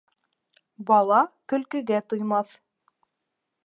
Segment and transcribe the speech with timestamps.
[0.87, 1.21] Бала
[1.53, 2.61] көлкөгә туймаҫ.